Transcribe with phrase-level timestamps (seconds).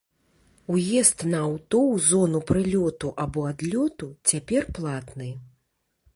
[0.75, 5.29] Уезд на аўто ў зону прылёту або адлёту цяпер платны.